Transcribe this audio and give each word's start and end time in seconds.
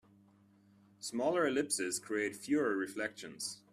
Smaller 0.99 1.45
ellipses 1.45 1.99
create 1.99 2.35
fewer 2.35 2.75
reflections. 2.75 3.61